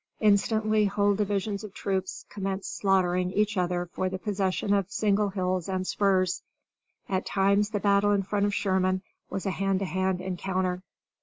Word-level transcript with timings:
Instantly 0.19 0.85
whole 0.85 1.13
divisions 1.13 1.63
of 1.63 1.75
troops 1.75 2.25
commenced 2.27 2.75
slaughtering 2.75 3.29
each 3.29 3.55
other 3.55 3.85
for 3.93 4.09
the 4.09 4.17
possession 4.17 4.73
of 4.73 4.89
single 4.91 5.29
hills 5.29 5.69
and 5.69 5.85
spurs. 5.85 6.41
At 7.07 7.23
times 7.23 7.69
the 7.69 7.79
battle 7.79 8.11
in 8.11 8.23
front 8.23 8.47
of 8.47 8.55
Sherman 8.55 9.03
was 9.29 9.45
a 9.45 9.51
hand 9.51 9.77
to 9.77 9.85
hand 9.85 10.19
encounter. 10.19 10.81